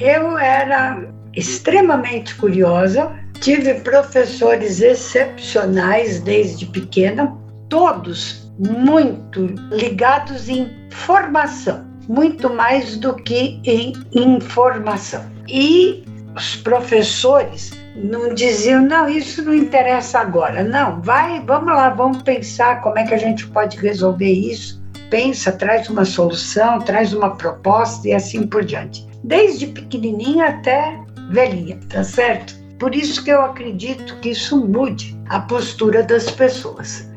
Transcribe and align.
Eu 0.00 0.38
era 0.38 1.08
extremamente 1.34 2.34
curiosa, 2.36 3.10
tive 3.40 3.74
professores 3.80 4.80
excepcionais 4.80 6.20
desde 6.20 6.66
pequena, 6.66 7.36
todos 7.68 8.48
muito 8.58 9.46
ligados 9.72 10.48
em 10.48 10.70
formação, 10.90 11.84
muito 12.08 12.48
mais 12.48 12.96
do 12.96 13.14
que 13.14 13.60
em 13.64 13.92
informação. 14.14 15.24
E 15.48 16.04
os 16.36 16.54
professores 16.54 17.72
não 17.96 18.32
diziam, 18.34 18.82
não, 18.82 19.08
isso 19.08 19.42
não 19.44 19.54
interessa 19.54 20.20
agora. 20.20 20.62
Não, 20.62 21.02
vai, 21.02 21.40
vamos 21.40 21.74
lá, 21.74 21.90
vamos 21.90 22.22
pensar 22.22 22.80
como 22.82 22.98
é 23.00 23.04
que 23.04 23.14
a 23.14 23.18
gente 23.18 23.46
pode 23.48 23.76
resolver 23.78 24.30
isso. 24.30 24.80
Pensa, 25.10 25.50
traz 25.50 25.88
uma 25.88 26.04
solução, 26.04 26.78
traz 26.80 27.12
uma 27.12 27.34
proposta 27.36 28.06
e 28.06 28.12
assim 28.12 28.46
por 28.46 28.64
diante. 28.64 29.07
Desde 29.24 29.66
pequenininha 29.66 30.46
até 30.46 31.00
velhinha, 31.30 31.78
tá 31.88 32.04
certo? 32.04 32.54
Por 32.78 32.94
isso 32.94 33.24
que 33.24 33.30
eu 33.30 33.42
acredito 33.42 34.16
que 34.20 34.30
isso 34.30 34.64
mude 34.64 35.18
a 35.28 35.40
postura 35.40 36.02
das 36.02 36.30
pessoas. 36.30 37.08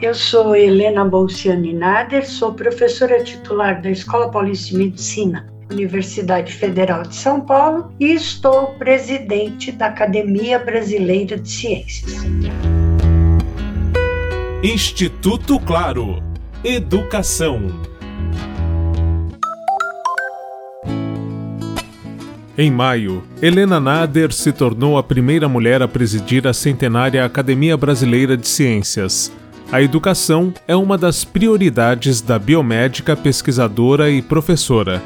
Eu 0.00 0.14
sou 0.14 0.54
Helena 0.54 1.04
Bolciani 1.06 1.72
Nader, 1.72 2.28
sou 2.28 2.52
professora 2.52 3.24
titular 3.24 3.80
da 3.80 3.90
Escola 3.90 4.30
Paulista 4.30 4.68
de 4.68 4.76
Medicina 4.76 5.46
Universidade 5.70 6.52
Federal 6.52 7.02
de 7.02 7.16
São 7.16 7.40
Paulo 7.40 7.90
e 7.98 8.12
estou 8.12 8.74
presidente 8.74 9.72
da 9.72 9.86
Academia 9.86 10.58
Brasileira 10.58 11.38
de 11.38 11.48
Ciências. 11.48 12.12
Instituto 14.62 15.58
Claro. 15.60 16.22
Educação. 16.62 17.95
Em 22.58 22.70
maio, 22.70 23.22
Helena 23.42 23.78
Nader 23.78 24.32
se 24.32 24.50
tornou 24.50 24.96
a 24.96 25.02
primeira 25.02 25.46
mulher 25.46 25.82
a 25.82 25.88
presidir 25.88 26.46
a 26.46 26.54
centenária 26.54 27.22
Academia 27.22 27.76
Brasileira 27.76 28.34
de 28.34 28.48
Ciências. 28.48 29.30
A 29.70 29.82
educação 29.82 30.54
é 30.66 30.74
uma 30.74 30.96
das 30.96 31.22
prioridades 31.22 32.22
da 32.22 32.38
biomédica 32.38 33.14
pesquisadora 33.14 34.08
e 34.10 34.22
professora. 34.22 35.02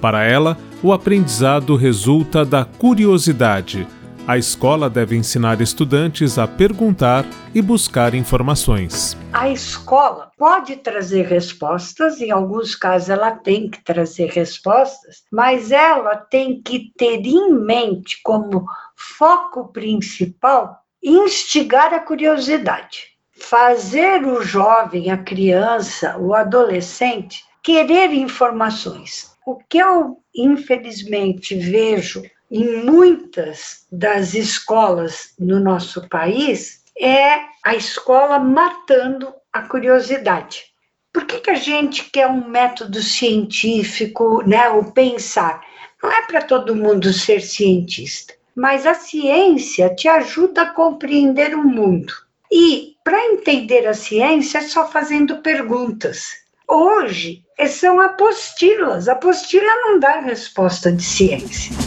Para 0.00 0.24
ela, 0.24 0.56
o 0.82 0.94
aprendizado 0.94 1.76
resulta 1.76 2.42
da 2.42 2.64
curiosidade. 2.64 3.86
A 4.26 4.38
escola 4.38 4.88
deve 4.88 5.14
ensinar 5.14 5.60
estudantes 5.60 6.38
a 6.38 6.48
perguntar 6.48 7.26
e 7.54 7.60
buscar 7.60 8.14
informações. 8.14 9.14
A 9.30 9.50
escola 9.50 10.30
pode 10.38 10.76
trazer 10.76 11.26
respostas, 11.26 12.22
em 12.22 12.30
alguns 12.30 12.74
casos 12.74 13.10
ela 13.10 13.32
tem 13.32 13.68
que 13.68 13.84
trazer 13.84 14.30
respostas, 14.30 15.24
mas 15.30 15.70
ela 15.70 16.16
tem 16.16 16.62
que 16.62 16.90
ter 16.96 17.20
em 17.26 17.52
mente 17.52 18.18
como 18.24 18.64
foco 18.96 19.70
principal 19.70 20.78
instigar 21.02 21.92
a 21.92 22.00
curiosidade. 22.00 23.08
Fazer 23.38 24.24
o 24.24 24.42
jovem, 24.42 25.10
a 25.10 25.18
criança, 25.18 26.16
o 26.16 26.32
adolescente 26.32 27.44
querer 27.62 28.10
informações, 28.14 29.34
o 29.46 29.56
que 29.68 29.76
eu, 29.76 30.16
infelizmente, 30.34 31.54
vejo 31.54 32.22
em 32.54 32.84
muitas 32.84 33.84
das 33.90 34.32
escolas 34.32 35.34
no 35.36 35.58
nosso 35.58 36.08
país 36.08 36.84
é 36.96 37.40
a 37.64 37.74
escola 37.74 38.38
matando 38.38 39.34
a 39.52 39.62
curiosidade. 39.62 40.66
Por 41.12 41.24
que, 41.24 41.40
que 41.40 41.50
a 41.50 41.56
gente 41.56 42.04
quer 42.12 42.28
um 42.28 42.48
método 42.48 43.02
científico, 43.02 44.40
né, 44.46 44.68
o 44.68 44.92
pensar? 44.92 45.62
Não 46.00 46.12
é 46.12 46.22
para 46.26 46.42
todo 46.42 46.76
mundo 46.76 47.12
ser 47.12 47.40
cientista, 47.40 48.34
mas 48.54 48.86
a 48.86 48.94
ciência 48.94 49.92
te 49.92 50.06
ajuda 50.06 50.62
a 50.62 50.70
compreender 50.70 51.56
o 51.56 51.64
mundo. 51.64 52.12
E 52.52 52.94
para 53.02 53.32
entender 53.32 53.84
a 53.88 53.94
ciência 53.94 54.58
é 54.58 54.62
só 54.62 54.88
fazendo 54.88 55.38
perguntas. 55.38 56.28
Hoje 56.68 57.42
são 57.68 58.00
apostilas. 58.00 59.08
Apostila 59.08 59.74
não 59.82 59.98
dá 59.98 60.20
resposta 60.20 60.92
de 60.92 61.02
ciência. 61.02 61.83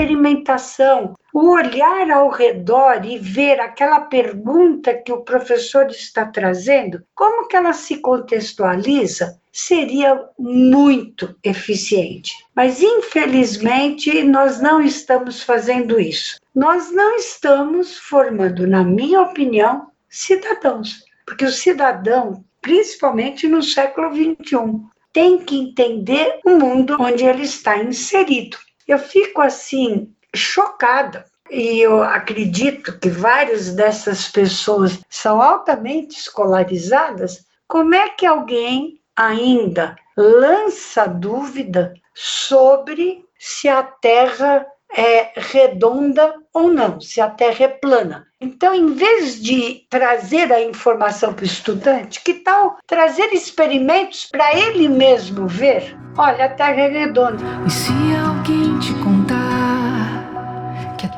Experimentação, 0.00 1.14
o 1.32 1.50
olhar 1.50 2.10
ao 2.10 2.30
redor 2.30 3.04
e 3.04 3.18
ver 3.18 3.60
aquela 3.60 4.00
pergunta 4.00 4.94
que 4.94 5.12
o 5.12 5.22
professor 5.22 5.86
está 5.90 6.24
trazendo, 6.24 7.02
como 7.14 7.46
que 7.46 7.54
ela 7.54 7.72
se 7.72 7.98
contextualiza, 7.98 9.38
seria 9.52 10.18
muito 10.38 11.36
eficiente. 11.44 12.32
Mas 12.56 12.82
infelizmente 12.82 14.22
nós 14.22 14.60
não 14.60 14.80
estamos 14.80 15.42
fazendo 15.42 16.00
isso. 16.00 16.38
Nós 16.54 16.90
não 16.90 17.16
estamos 17.16 17.98
formando, 17.98 18.66
na 18.66 18.82
minha 18.82 19.20
opinião, 19.20 19.88
cidadãos, 20.08 21.04
porque 21.26 21.44
o 21.44 21.52
cidadão, 21.52 22.42
principalmente 22.62 23.46
no 23.46 23.62
século 23.62 24.10
XXI, 24.14 24.80
tem 25.12 25.38
que 25.38 25.56
entender 25.56 26.40
o 26.44 26.50
mundo 26.50 26.96
onde 26.98 27.24
ele 27.24 27.42
está 27.42 27.76
inserido. 27.78 28.56
Eu 28.86 28.98
fico 28.98 29.40
assim 29.40 30.12
chocada 30.34 31.24
e 31.50 31.80
eu 31.80 32.02
acredito 32.02 32.98
que 32.98 33.08
várias 33.08 33.74
dessas 33.74 34.28
pessoas 34.28 35.00
são 35.08 35.42
altamente 35.42 36.18
escolarizadas. 36.18 37.44
Como 37.66 37.94
é 37.94 38.08
que 38.10 38.26
alguém 38.26 39.00
ainda 39.16 39.96
lança 40.16 41.06
dúvida 41.06 41.94
sobre 42.14 43.24
se 43.38 43.68
a 43.68 43.82
Terra 43.82 44.66
é 44.92 45.30
redonda 45.36 46.34
ou 46.52 46.70
não, 46.70 47.00
se 47.00 47.20
a 47.20 47.30
Terra 47.30 47.64
é 47.64 47.68
plana. 47.68 48.26
Então, 48.40 48.74
em 48.74 48.92
vez 48.94 49.40
de 49.40 49.86
trazer 49.88 50.52
a 50.52 50.62
informação 50.62 51.32
para 51.32 51.42
o 51.42 51.46
estudante, 51.46 52.22
que 52.22 52.34
tal 52.34 52.76
trazer 52.86 53.32
experimentos 53.32 54.26
para 54.26 54.54
ele 54.56 54.88
mesmo 54.88 55.46
ver? 55.46 55.96
Olha, 56.16 56.46
a 56.46 56.48
Terra 56.48 56.80
é 56.80 56.88
redonda. 56.88 57.44
E 57.66 57.70
se 57.70 57.92
alguém 58.26 58.69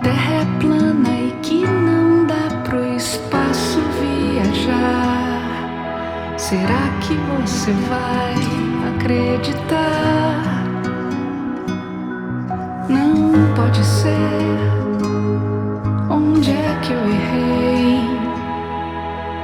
Terra 0.02 0.34
é 0.34 0.44
plana 0.60 1.10
e 1.10 1.30
que 1.42 1.64
não 1.64 2.26
dá 2.26 2.62
pro 2.64 2.84
espaço 2.96 3.78
viajar, 4.00 5.44
será 6.36 6.88
que 7.00 7.14
você 7.14 7.70
vai 7.88 8.34
acreditar? 8.96 10.42
Não 12.88 13.54
pode 13.54 13.84
ser. 13.84 14.10
Onde 16.10 16.50
é 16.50 16.80
que 16.82 16.92
eu 16.92 16.98
errei? 16.98 18.00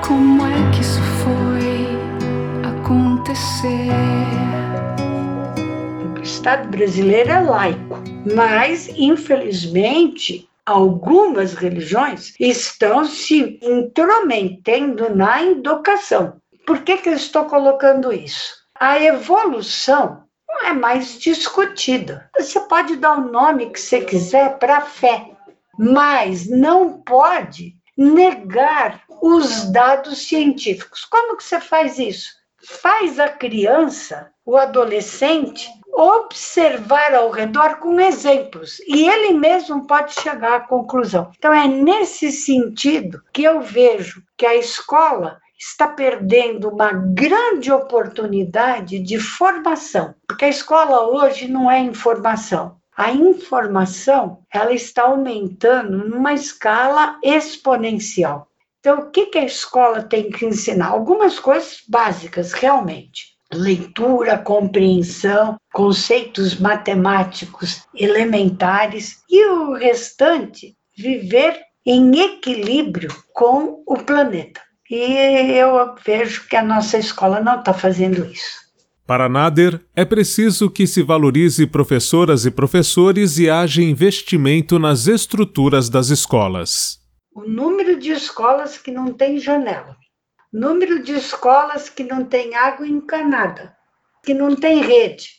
Como 0.05 0.43
é 0.43 0.71
que 0.73 0.81
isso 0.81 1.01
foi 1.23 1.87
acontecer? 2.69 3.93
O 6.17 6.21
Estado 6.21 6.69
brasileiro 6.69 7.31
é 7.31 7.41
laico, 7.41 8.03
mas 8.35 8.89
infelizmente 8.97 10.48
algumas 10.69 11.55
religiões 11.55 12.35
estão 12.39 13.03
se 13.07 13.59
intrometendo 13.63 15.09
na 15.15 15.43
educação. 15.43 16.43
Por 16.67 16.83
que, 16.83 16.99
que 16.99 17.09
eu 17.09 17.15
estou 17.15 17.47
colocando 17.47 18.13
isso? 18.13 18.55
A 18.79 19.03
evolução 19.03 20.25
não 20.47 20.67
é 20.67 20.75
mais 20.75 21.19
discutida. 21.19 22.29
Você 22.39 22.61
pode 22.61 22.97
dar 22.97 23.17
o 23.17 23.33
nome 23.33 23.71
que 23.71 23.81
você 23.81 24.03
quiser 24.03 24.59
para 24.59 24.77
a 24.77 24.83
fé, 24.83 25.31
mas 25.79 26.47
não 26.47 27.01
pode 27.01 27.75
negar 27.97 29.03
os 29.23 29.73
dados 29.73 30.29
científicos. 30.29 31.07
Como 31.07 31.39
que 31.39 31.45
você 31.45 31.61
faz 31.61 31.99
isso? 31.99 32.29
Faz 32.63 33.19
a 33.19 33.29
criança, 33.31 34.31
o 34.45 34.55
adolescente, 34.59 35.67
observar 35.99 37.13
ao 37.13 37.29
redor 37.29 37.81
com 37.81 37.99
exemplos 37.99 38.79
e 38.87 39.09
ele 39.09 39.33
mesmo 39.33 39.85
pode 39.85 40.15
chegar 40.15 40.55
à 40.55 40.61
conclusão. 40.61 41.33
Então 41.37 41.53
é 41.53 41.67
nesse 41.67 42.31
sentido 42.31 43.21
que 43.33 43.43
eu 43.43 43.61
vejo 43.61 44.23
que 44.37 44.47
a 44.47 44.55
escola 44.55 45.41
está 45.59 45.89
perdendo 45.89 46.69
uma 46.69 46.93
grande 46.93 47.73
oportunidade 47.73 49.01
de 49.01 49.19
formação, 49.19 50.15
porque 50.29 50.45
a 50.45 50.49
escola 50.49 51.09
hoje 51.09 51.49
não 51.49 51.69
é 51.69 51.81
informação. 51.81 52.79
A 52.97 53.11
informação 53.11 54.45
ela 54.53 54.73
está 54.73 55.03
aumentando 55.03 56.09
numa 56.09 56.33
escala 56.33 57.19
exponencial. 57.25 58.47
Então, 58.79 59.01
o 59.01 59.11
que, 59.11 59.27
que 59.27 59.39
a 59.39 59.45
escola 59.45 60.03
tem 60.03 60.31
que 60.31 60.47
ensinar? 60.47 60.91
Algumas 60.91 61.41
coisas 61.41 61.83
básicas, 61.89 62.53
realmente. 62.53 63.38
Leitura, 63.53 64.37
compreensão, 64.39 65.57
conceitos 65.73 66.59
matemáticos 66.59 67.83
elementares 67.95 69.23
e 69.31 69.47
o 69.47 69.75
restante, 69.75 70.77
viver 70.97 71.59
em 71.87 72.21
equilíbrio 72.21 73.11
com 73.33 73.83
o 73.87 73.97
planeta. 73.97 74.61
E 74.91 75.57
eu 75.57 75.95
vejo 76.05 76.47
que 76.49 76.57
a 76.57 76.63
nossa 76.63 76.99
escola 76.99 77.41
não 77.41 77.61
está 77.61 77.73
fazendo 77.73 78.25
isso. 78.27 78.69
Para 79.07 79.27
Nader, 79.27 79.81
é 79.97 80.05
preciso 80.05 80.69
que 80.71 80.87
se 80.87 81.03
valorize 81.03 81.67
professoras 81.67 82.45
e 82.45 82.51
professores 82.51 83.39
e 83.39 83.49
haja 83.49 83.83
investimento 83.83 84.79
nas 84.79 85.07
estruturas 85.07 85.89
das 85.89 86.11
escolas. 86.11 86.99
O 87.35 87.49
número 87.49 87.99
de 87.99 88.11
escolas 88.11 88.77
que 88.77 88.91
não 88.91 89.15
tem 89.15 89.39
janela, 89.39 89.97
número 90.59 91.03
de 91.03 91.15
escolas 91.15 91.89
que 91.89 92.03
não 92.03 92.25
tem 92.25 92.57
água 92.57 92.87
encanada, 92.87 93.77
que 94.25 94.35
não 94.35 94.57
tem 94.57 94.83
rede. 94.83 95.39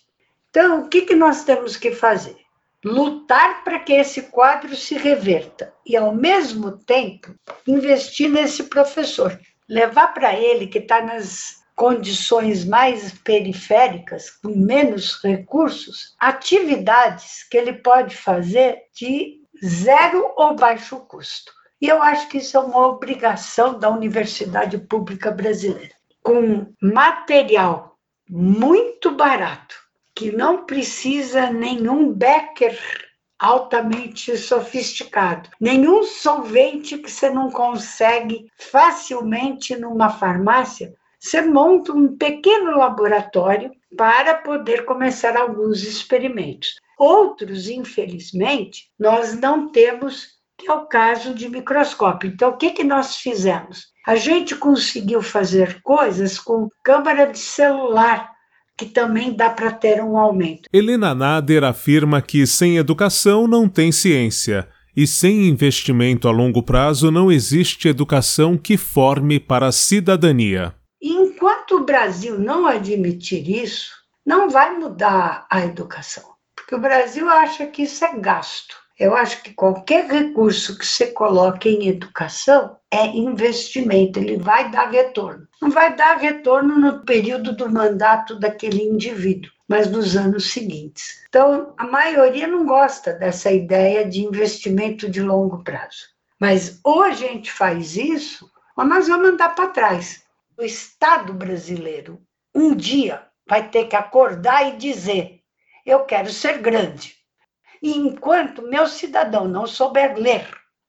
Então, 0.49 0.81
o 0.81 0.87
que, 0.87 1.01
que 1.01 1.13
nós 1.13 1.43
temos 1.43 1.75
que 1.75 1.91
fazer? 1.91 2.37
Lutar 2.83 3.63
para 3.65 3.79
que 3.79 3.91
esse 3.91 4.23
quadro 4.23 4.73
se 4.75 4.95
reverta 4.95 5.73
e, 5.85 5.97
ao 5.97 6.15
mesmo 6.15 6.77
tempo, 6.77 7.35
investir 7.67 8.29
nesse 8.29 8.63
professor. 8.63 9.37
Levar 9.67 10.13
para 10.13 10.33
ele, 10.33 10.65
que 10.67 10.79
está 10.79 11.01
nas 11.01 11.59
condições 11.75 12.63
mais 12.63 13.11
periféricas, 13.19 14.29
com 14.29 14.55
menos 14.55 15.21
recursos, 15.21 16.15
atividades 16.19 17.43
que 17.43 17.57
ele 17.57 17.73
pode 17.73 18.15
fazer 18.15 18.83
de 18.95 19.41
zero 19.63 20.33
ou 20.37 20.55
baixo 20.55 20.97
custo. 21.01 21.58
E 21.81 21.87
eu 21.87 22.01
acho 22.01 22.27
que 22.27 22.39
isso 22.39 22.57
é 22.57 22.59
uma 22.59 22.87
obrigação 22.87 23.79
da 23.79 23.89
universidade 23.89 24.77
pública 24.77 25.31
brasileira. 25.31 25.93
Com 26.21 26.73
material 26.81 27.97
muito 28.29 29.11
barato, 29.11 29.75
que 30.13 30.31
não 30.31 30.65
precisa 30.65 31.49
nenhum 31.49 32.11
Becker 32.11 32.77
altamente 33.39 34.37
sofisticado, 34.37 35.49
nenhum 35.61 36.03
solvente 36.03 36.97
que 36.97 37.09
você 37.09 37.29
não 37.29 37.49
consegue 37.49 38.51
facilmente 38.57 39.77
numa 39.77 40.09
farmácia. 40.09 40.93
Você 41.17 41.41
monta 41.41 41.93
um 41.93 42.17
pequeno 42.17 42.77
laboratório 42.77 43.71
para 43.95 44.35
poder 44.35 44.83
começar 44.83 45.37
alguns 45.37 45.83
experimentos. 45.83 46.75
Outros, 46.97 47.69
infelizmente, 47.69 48.91
nós 48.99 49.33
não 49.39 49.71
temos 49.71 50.38
que 50.59 50.69
é 50.69 50.73
o 50.73 50.85
caso 50.85 51.33
de 51.33 51.47
microscópio. 51.47 52.29
Então, 52.29 52.49
o 52.49 52.57
que, 52.57 52.71
que 52.71 52.83
nós 52.83 53.15
fizemos? 53.15 53.87
A 54.05 54.17
gente 54.17 54.55
conseguiu 54.55 55.21
fazer 55.21 55.81
coisas 55.81 56.37
com 56.37 56.67
câmara 56.83 57.25
de 57.25 57.39
celular, 57.39 58.29
que 58.77 58.85
também 58.85 59.33
dá 59.33 59.49
para 59.49 59.71
ter 59.71 60.01
um 60.03 60.17
aumento. 60.17 60.69
Helena 60.71 61.15
Nader 61.15 61.63
afirma 61.63 62.21
que 62.21 62.45
sem 62.45 62.77
educação 62.77 63.47
não 63.47 63.69
tem 63.69 63.91
ciência. 63.91 64.67
E 64.95 65.07
sem 65.07 65.47
investimento 65.47 66.27
a 66.27 66.31
longo 66.31 66.61
prazo 66.61 67.09
não 67.09 67.31
existe 67.31 67.87
educação 67.87 68.57
que 68.57 68.75
forme 68.75 69.39
para 69.39 69.67
a 69.67 69.71
cidadania. 69.71 70.75
Enquanto 71.01 71.77
o 71.77 71.85
Brasil 71.85 72.37
não 72.37 72.67
admitir 72.67 73.49
isso, 73.49 73.91
não 74.25 74.49
vai 74.49 74.77
mudar 74.77 75.47
a 75.49 75.63
educação. 75.63 76.23
Porque 76.53 76.75
o 76.75 76.81
Brasil 76.81 77.29
acha 77.29 77.65
que 77.67 77.83
isso 77.83 78.03
é 78.03 78.17
gasto. 78.17 78.75
Eu 78.99 79.15
acho 79.15 79.41
que 79.41 79.53
qualquer 79.53 80.11
recurso 80.11 80.77
que 80.77 80.85
você 80.85 81.07
coloque 81.07 81.69
em 81.69 81.87
educação 81.87 82.77
é 82.91 83.05
investimento, 83.05 84.19
ele 84.19 84.35
vai 84.35 84.69
dar 84.69 84.89
retorno. 84.89 85.47
Não 85.61 85.71
vai 85.71 85.95
dar 85.95 86.17
retorno 86.17 86.77
no 86.77 87.05
período 87.05 87.55
do 87.55 87.71
mandato 87.71 88.37
daquele 88.37 88.83
indivíduo, 88.83 89.49
mas 89.69 89.89
nos 89.89 90.17
anos 90.17 90.51
seguintes. 90.51 91.23
Então, 91.29 91.73
a 91.77 91.87
maioria 91.87 92.45
não 92.45 92.65
gosta 92.65 93.13
dessa 93.13 93.49
ideia 93.49 94.05
de 94.05 94.21
investimento 94.21 95.09
de 95.09 95.21
longo 95.21 95.63
prazo. 95.63 96.09
Mas 96.37 96.81
ou 96.83 97.01
a 97.01 97.11
gente 97.11 97.49
faz 97.49 97.95
isso, 97.95 98.51
ou 98.75 98.83
nós 98.83 99.07
vamos 99.07 99.29
andar 99.29 99.55
para 99.55 99.69
trás. 99.69 100.25
O 100.57 100.61
Estado 100.61 101.33
brasileiro, 101.33 102.21
um 102.53 102.75
dia, 102.75 103.23
vai 103.47 103.69
ter 103.69 103.85
que 103.85 103.95
acordar 103.95 104.67
e 104.67 104.77
dizer: 104.77 105.39
eu 105.85 106.03
quero 106.03 106.29
ser 106.33 106.57
grande 106.57 107.18
e 107.81 107.97
enquanto 107.97 108.61
meu 108.61 108.87
cidadão 108.87 109.47
não 109.47 109.65
souber 109.65 110.17
ler 110.17 110.47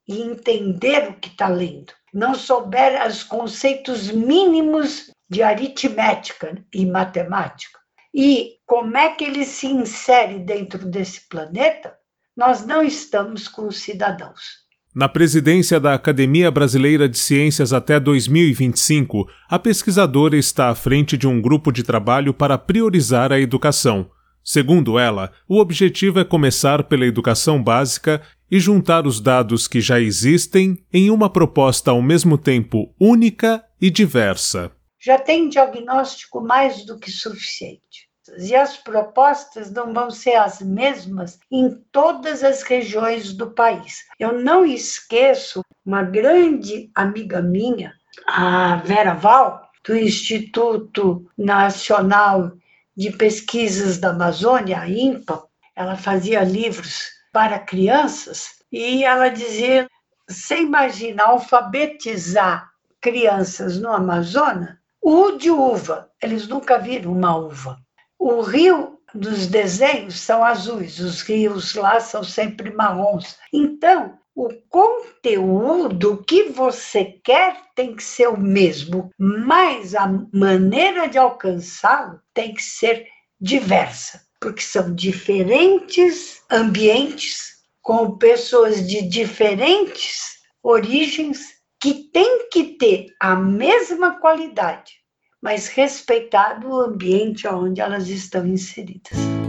e 0.09 0.21
entender 0.21 1.09
o 1.09 1.15
que 1.15 1.29
está 1.29 1.49
lendo, 1.49 1.93
não 2.13 2.35
souber 2.35 3.07
os 3.07 3.23
conceitos 3.23 4.11
mínimos 4.11 5.11
de 5.29 5.43
aritmética 5.43 6.63
e 6.75 6.85
matemática, 6.85 7.79
e 8.13 8.57
como 8.67 8.97
é 8.97 9.15
que 9.15 9.25
ele 9.25 9.45
se 9.45 9.67
insere 9.67 10.39
dentro 10.41 10.85
desse 10.85 11.29
planeta, 11.29 11.95
nós 12.37 12.67
não 12.67 12.83
estamos 12.83 13.47
com 13.47 13.71
cidadãos. 13.71 14.61
Na 14.93 15.09
presidência 15.09 15.79
da 15.79 15.95
Academia 15.95 16.51
Brasileira 16.51 17.09
de 17.09 17.17
Ciências 17.17 17.73
até 17.73 18.01
2025, 18.01 19.25
a 19.49 19.57
pesquisadora 19.57 20.37
está 20.37 20.69
à 20.69 20.75
frente 20.75 21.17
de 21.17 21.29
um 21.29 21.41
grupo 21.41 21.71
de 21.71 21.85
trabalho 21.85 22.35
para 22.35 22.59
priorizar 22.59 23.31
a 23.31 23.39
educação. 23.39 24.11
Segundo 24.43 24.99
ela, 24.99 25.33
o 25.49 25.59
objetivo 25.59 26.19
é 26.19 26.25
começar 26.25 26.85
pela 26.85 27.07
educação 27.07 27.63
básica 27.63 28.23
e 28.51 28.59
juntar 28.59 29.07
os 29.07 29.21
dados 29.21 29.69
que 29.69 29.81
já 29.81 30.01
existem 30.01 30.85
em 30.93 31.11
uma 31.11 31.31
proposta 31.31 31.91
ao 31.91 32.03
mesmo 32.03 32.37
tempo 32.37 32.93
única 32.99 33.65
e 33.81 33.91
diversa. 33.91 34.73
Já 34.99 35.19
tem 35.19 35.49
diagnóstico 35.49 36.41
mais 36.41 36.85
do 36.85 36.99
que 36.99 37.11
suficiente. 37.11 38.11
E 38.39 38.55
as 38.55 38.77
propostas 38.77 39.71
não 39.71 39.93
vão 39.93 40.11
ser 40.11 40.35
as 40.35 40.61
mesmas 40.61 41.39
em 41.51 41.71
todas 41.91 42.45
as 42.45 42.63
regiões 42.63 43.33
do 43.33 43.51
país. 43.51 44.05
Eu 44.19 44.41
não 44.41 44.65
esqueço 44.65 45.63
uma 45.85 46.03
grande 46.03 46.91
amiga 46.95 47.41
minha, 47.43 47.93
a 48.27 48.77
Vera 48.77 49.15
Val, 49.15 49.69
do 49.85 49.97
Instituto 49.97 51.27
Nacional 51.37 52.53
de 53.01 53.11
Pesquisas 53.13 53.97
da 53.97 54.11
Amazônia, 54.11 54.79
a 54.79 54.87
INPA, 54.87 55.43
ela 55.75 55.97
fazia 55.97 56.45
livros 56.45 57.07
para 57.33 57.59
crianças 57.59 58.51
e 58.71 59.03
ela 59.05 59.31
dizia: 59.31 59.89
você 60.29 60.61
imagina 60.61 61.25
alfabetizar 61.25 62.69
crianças 63.01 63.79
no 63.79 63.91
Amazonas, 63.91 64.77
o 65.01 65.31
de 65.33 65.51
uva, 65.51 66.11
eles 66.23 66.47
nunca 66.47 66.79
viram 66.79 67.13
uma 67.13 67.35
uva. 67.35 67.79
O 68.19 68.43
rio 68.43 68.99
dos 69.15 69.47
desenhos 69.47 70.21
são 70.21 70.45
azuis, 70.45 70.99
os 70.99 71.23
rios 71.23 71.75
lá 71.75 72.01
são 72.01 72.23
sempre 72.23 72.71
marrons. 72.71 73.39
Então, 73.51 74.19
o 74.41 74.49
conteúdo 74.71 76.25
que 76.27 76.45
você 76.45 77.05
quer 77.23 77.61
tem 77.77 77.95
que 77.95 78.03
ser 78.03 78.27
o 78.29 78.41
mesmo, 78.41 79.11
mas 79.19 79.95
a 79.95 80.07
maneira 80.33 81.07
de 81.07 81.19
alcançá-lo 81.19 82.19
tem 82.33 82.55
que 82.55 82.63
ser 82.63 83.07
diversa, 83.39 84.23
porque 84.41 84.63
são 84.63 84.95
diferentes 84.95 86.41
ambientes 86.51 87.51
com 87.83 88.17
pessoas 88.17 88.89
de 88.89 89.03
diferentes 89.03 90.39
origens 90.63 91.41
que 91.79 92.11
têm 92.11 92.49
que 92.49 92.79
ter 92.79 93.09
a 93.21 93.37
mesma 93.37 94.21
qualidade, 94.21 94.95
mas 95.43 95.69
respeitado 95.69 96.67
o 96.67 96.81
ambiente 96.81 97.47
onde 97.47 97.83
elas 97.83 98.09
estão 98.09 98.47
inseridas. 98.47 99.40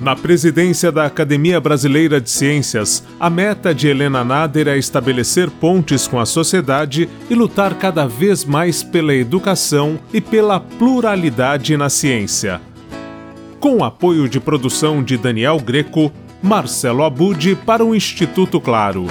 Na 0.00 0.14
presidência 0.14 0.92
da 0.92 1.06
Academia 1.06 1.60
Brasileira 1.60 2.20
de 2.20 2.30
Ciências, 2.30 3.02
a 3.18 3.28
meta 3.28 3.74
de 3.74 3.88
Helena 3.88 4.22
Nader 4.22 4.68
é 4.68 4.78
estabelecer 4.78 5.50
pontes 5.50 6.06
com 6.06 6.20
a 6.20 6.26
sociedade 6.26 7.08
e 7.28 7.34
lutar 7.34 7.74
cada 7.74 8.06
vez 8.06 8.44
mais 8.44 8.80
pela 8.80 9.12
educação 9.12 9.98
e 10.12 10.20
pela 10.20 10.60
pluralidade 10.60 11.76
na 11.76 11.90
ciência. 11.90 12.60
Com 13.58 13.82
apoio 13.82 14.28
de 14.28 14.38
produção 14.38 15.02
de 15.02 15.18
Daniel 15.18 15.58
Greco, 15.58 16.12
Marcelo 16.40 17.02
Abude 17.02 17.56
para 17.56 17.84
o 17.84 17.92
Instituto 17.92 18.60
Claro. 18.60 19.08